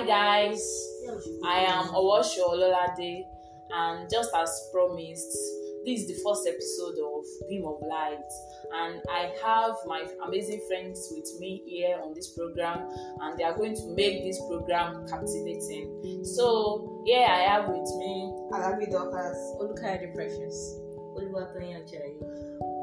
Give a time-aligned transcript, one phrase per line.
[0.00, 0.88] Hi guys,
[1.44, 3.22] I am Owosho Ololade,
[3.70, 5.36] and just as promised,
[5.84, 8.24] this is the first episode of Beam of Light,
[8.72, 12.88] and I have my amazing friends with me here on this program,
[13.20, 16.24] and they are going to make this program captivating.
[16.24, 19.36] So, here I have with me Alabi Dorcas.
[19.60, 20.80] Olukayode Precious.
[21.14, 22.16] Oluwatoyin Ajayi.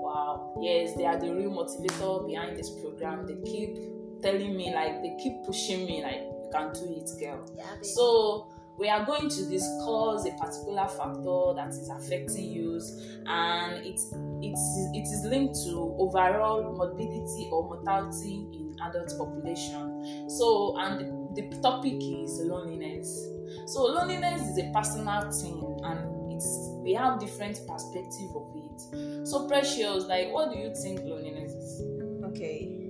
[0.00, 3.26] Wow, yes, they are the real motivator behind this program.
[3.26, 3.76] They keep
[4.22, 7.44] telling me, like, they keep pushing me, like, you can do it, girl.
[7.56, 8.48] Yeah, So
[8.78, 12.88] we are going to discuss a particular factor that is affecting youth,
[13.26, 20.28] and it's it's it is linked to overall morbidity or mortality in adult population.
[20.28, 23.28] So and the, the topic is loneliness.
[23.66, 29.26] So loneliness is a personal thing, and it's we have different perspective of it.
[29.28, 31.82] So precious, like what do you think loneliness is?
[32.24, 32.81] Okay.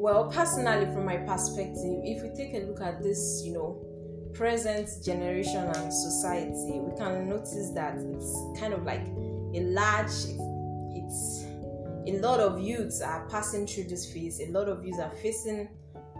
[0.00, 3.84] Well, personally, from my perspective, if we take a look at this, you know,
[4.32, 10.08] present generation and society, we can notice that it's kind of like a large,
[10.96, 11.44] it's
[12.06, 14.40] a lot of youths are passing through this phase.
[14.40, 15.68] A lot of youths are facing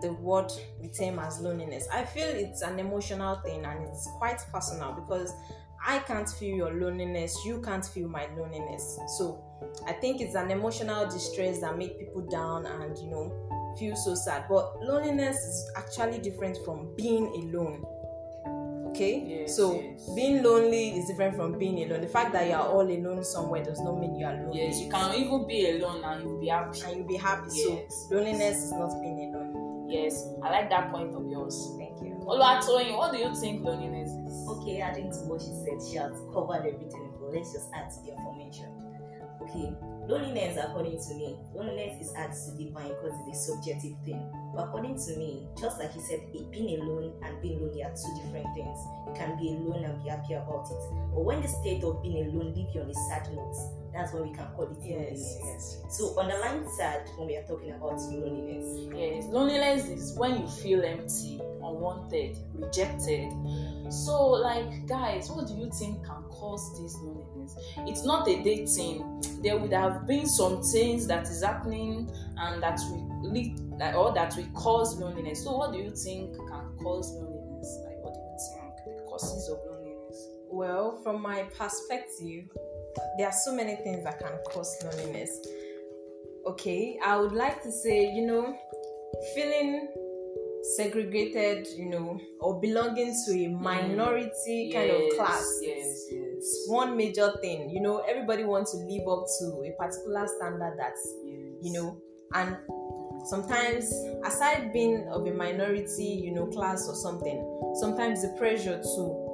[0.02, 1.88] the word we term as loneliness.
[1.90, 5.32] I feel it's an emotional thing and it's quite personal because
[5.82, 8.98] I can't feel your loneliness, you can't feel my loneliness.
[9.16, 9.42] So
[9.86, 14.14] I think it's an emotional distress that make people down and you know feel so
[14.14, 14.44] sad.
[14.48, 17.84] But loneliness is actually different from being alone.
[18.90, 19.42] Okay?
[19.42, 20.10] Yes, so yes.
[20.14, 22.00] being lonely is different from being alone.
[22.00, 24.58] The fact that you are all alone somewhere does not mean you are lonely.
[24.62, 26.80] Yes, you can even be alone and you'll be happy.
[26.82, 27.48] and you'll be happy.
[27.52, 28.06] Yes.
[28.08, 29.88] So loneliness is not being alone.
[29.88, 31.74] Yes, I like that point of yours.
[31.76, 32.14] Thank you.
[32.22, 34.48] Oluwatoyin, what do you think loneliness is?
[34.48, 37.96] Okay, adding to what she said, she has covered everything, but let's just add to
[38.06, 38.70] the information.
[39.42, 39.72] Okay,
[40.06, 44.20] loneliness, according to me, loneliness is hard to define because it's a subjective thing.
[44.54, 48.12] But according to me, just like he said, being alone and being lonely are two
[48.22, 48.78] different things.
[49.06, 50.82] You can be alone and be happy about it.
[51.14, 53.56] But when the state of being alone leave you on a sad note,
[53.92, 55.36] that's when we can call it loneliness.
[55.42, 55.96] Yes, yes.
[55.98, 58.88] So underline sad when we are talking about loneliness.
[58.94, 63.32] Yes, loneliness is when you feel empty, unwanted, rejected.
[63.90, 67.56] So, like, guys, what do you think can cause this loneliness?
[67.88, 69.22] It's not a dating.
[69.42, 74.12] There would have been some things that is happening and that will lead, like, or
[74.14, 75.44] that will cause loneliness.
[75.44, 77.78] So, what do you think can cause loneliness?
[77.84, 80.28] Like, what do you think the causes of loneliness?
[80.48, 82.44] Well, from my perspective,
[83.18, 85.46] there are so many things that can cause loneliness.
[86.46, 88.56] Okay, I would like to say, you know,
[89.34, 89.88] feeling
[90.76, 93.60] segregated, you know, or belonging to a mm.
[93.60, 95.60] minority kind of class.
[95.62, 96.22] Yes, yes.
[96.36, 97.70] It's one major thing.
[97.70, 101.38] You know, everybody wants to live up to a particular standard that's, yes.
[101.62, 102.00] you know,
[102.34, 102.56] and
[103.26, 103.92] sometimes
[104.24, 109.30] aside being of a minority, you know, class or something, sometimes the pressure too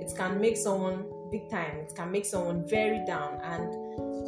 [0.00, 3.72] it can make someone big time it can make someone very down and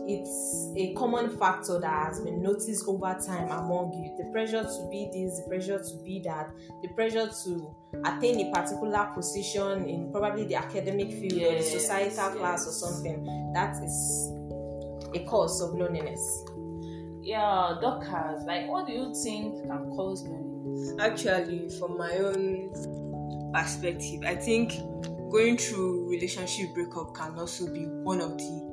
[0.08, 4.14] it's a common factor that has been noticed over time among you.
[4.16, 6.50] The pressure to be this the pressure to be that
[6.82, 7.74] the pressure to
[8.04, 12.72] attain a particular position in probably the academic field or the Yes, societal class or
[12.72, 13.24] something
[13.54, 14.32] that is
[15.14, 16.44] a cause of loneliness.
[17.22, 20.52] Yeah, Dorcas like, what do you think can cause loneliness?
[20.98, 22.70] actually from my own
[23.52, 24.72] perspective i think
[25.30, 28.71] going through relationship breakup can also be one of the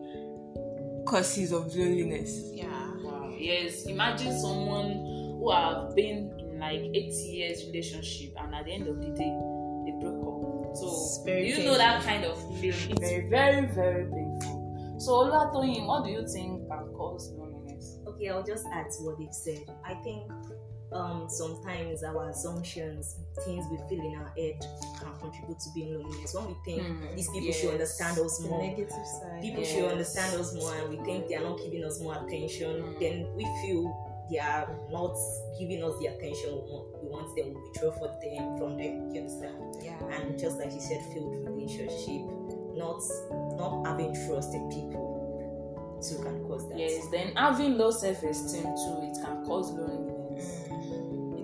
[1.10, 3.34] causes of loneliness yeah Wow.
[3.38, 4.92] Yes, imagine someone
[5.40, 9.34] who have been in like eight years relationship and at the end of the day
[9.86, 10.76] they broke up.
[10.76, 12.92] So very do you know that kind of feeling?
[12.92, 14.98] It's Very, very, very, painful.
[15.00, 18.00] So Olatoyin, what do you think can cause loneliness?
[18.08, 19.64] Okay, I'll just add to what they've said.
[19.86, 20.30] I think
[20.92, 24.60] um, sometimes our assumptions, things we feel in our head,
[25.00, 26.34] can contribute to being loneliness.
[26.34, 27.60] When we think Hmm, these people yes.
[27.62, 29.72] should understand us the more, negative side people Yes.
[29.72, 33.00] should understand us more, and we think they are not giving us more attention, Hmm.
[33.00, 33.86] then we feel
[34.32, 35.16] they are not
[35.60, 37.04] giving us the attention we want.
[37.04, 39.10] We want them, we withdraw for them from them.
[39.14, 39.56] You understand?
[39.84, 42.22] yeah And just like you said, failed relationship,
[42.76, 43.02] not
[43.58, 46.78] not having trust in people, too can cause that.
[46.80, 49.99] Yes, then having low self-esteem too, it can cause loneliness.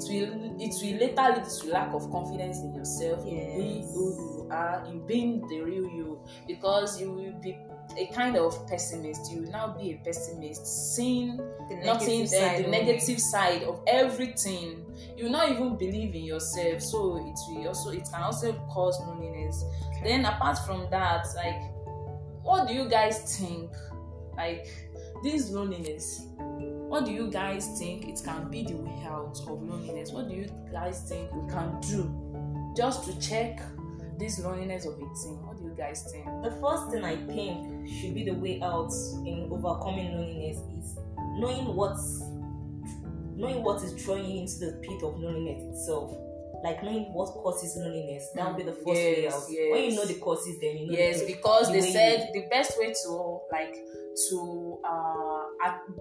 [0.09, 3.25] It will it will later lead to lack of confidence in yourself.
[3.25, 6.19] In being who you are in being the real you.
[6.47, 7.57] Because you will be
[7.97, 9.31] a kind of pessimist.
[9.31, 13.19] You will now be a pessimist seeing the nothing negative there side the of negative
[13.19, 14.85] side of everything.
[15.17, 16.81] You will not even believe in yourself.
[16.81, 19.63] So it will also it can also cause loneliness.
[20.03, 21.61] Then apart from that like
[22.43, 23.71] what do you guys think?
[24.37, 24.67] Like
[25.23, 26.27] this loneliness
[26.87, 30.35] what do you guys think it can be the way out of loneliness what do
[30.35, 33.61] you guys think we can do just to check
[34.17, 35.37] this loneliness of a teen.
[35.43, 36.25] What do you guys think?
[36.43, 38.91] The first thing I think should be the way out
[39.25, 40.97] in overcoming loneliness is
[41.37, 42.21] knowing what's
[43.35, 46.15] knowing what is throwing you into the pit of loneliness itself.
[46.63, 48.29] Like knowing what causes loneliness.
[48.35, 49.43] That would be the first way out.
[49.49, 49.71] yes.
[49.71, 50.97] When you know the causes, then you know.
[50.97, 53.75] Yes, the, because the they said the best way to like
[54.29, 55.43] to uh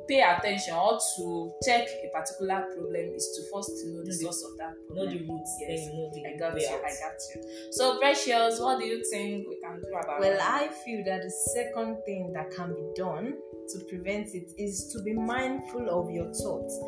[0.08, 4.56] pay attention or to check a particular problem is to first know the source of
[4.58, 5.52] that you know the roots.
[5.60, 5.68] Yes.
[5.68, 6.68] Then you know the I got way you.
[6.74, 6.80] out.
[6.84, 7.72] I got you.
[7.72, 10.40] So, Precious, what do you think we can do about Well, it?
[10.40, 13.34] I feel that the second thing that can be done
[13.72, 16.78] to prevent it is to be mindful of your thoughts.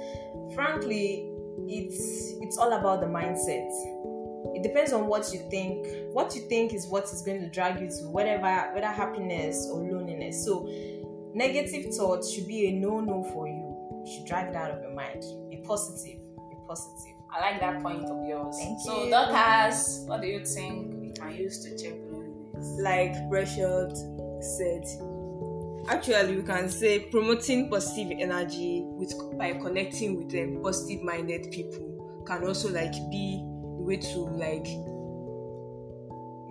[0.55, 1.31] Frankly,
[1.69, 3.69] it's it's all about the mindset.
[4.55, 5.87] It depends on what you think.
[6.13, 9.81] What you think is what is going to drag you to whatever whether happiness or
[9.83, 10.45] loneliness.
[10.45, 10.67] So
[11.37, 14.03] negative thoughts should be a no-no for you.
[14.05, 15.23] You should drag it out of your mind.
[15.51, 16.19] Be positive.
[16.51, 17.13] Be positive.
[17.31, 18.57] I like that point of yours.
[18.59, 19.11] Thank so, you.
[19.11, 22.37] Dorcas, what do you think we can use to check loneliness?
[22.81, 24.01] like Precious
[24.41, 24.85] said,
[25.89, 31.51] actually we can say promoting positive energy with by connecting with um, them positive minded
[31.51, 34.65] people can also like be a way to like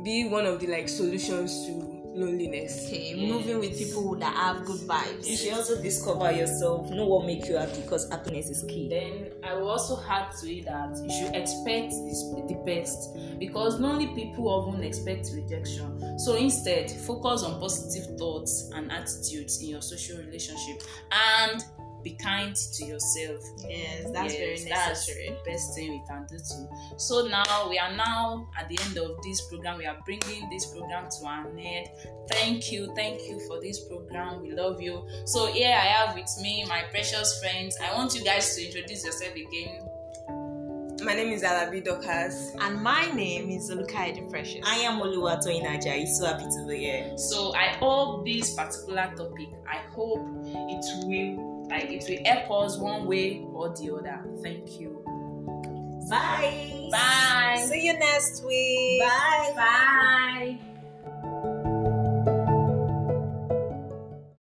[0.04, 2.88] be one of the like solutions to loneliness.
[2.88, 3.32] Okay, Yes.
[3.32, 5.38] moving with people that have good You vibes.
[5.38, 8.90] should also discover yourself, know what makes you happy because happiness is key.
[8.90, 13.80] Then I will also add to it that you should expect this, the best because
[13.80, 16.18] lonely people often expect rejection.
[16.20, 20.82] So instead, focus on positive thoughts and attitudes in your social relationship
[21.12, 21.64] and
[22.06, 23.42] be kind to yourself.
[23.68, 25.30] Yes, that's Yes, very that's necessary.
[25.44, 26.70] the best thing we can do too.
[26.98, 29.80] So now we are now at the end of this program.
[29.80, 31.90] We are bringing this program to an end.
[32.30, 34.44] Thank you, thank you for this program.
[34.44, 35.06] We love you.
[35.26, 37.76] So here I have with me my precious friends.
[37.84, 39.82] I want you guys to introduce yourself again.
[41.04, 42.54] My name is Alabi Dorcas.
[42.60, 44.62] And my name is Olukai Precious.
[44.66, 46.08] I am Oluwatoyin Ajayi.
[46.08, 47.18] So happy to be here.
[47.18, 49.50] So I hope this particular topic.
[49.68, 54.24] I hope it will like it will help us one way or the other.
[54.42, 55.04] Thank you.
[56.10, 56.90] Bye.
[56.92, 57.66] Bye.
[57.68, 59.02] See you next week.
[59.02, 59.54] Bye.
[59.56, 60.75] Bye.